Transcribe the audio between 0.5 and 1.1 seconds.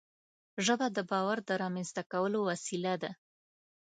ژبه د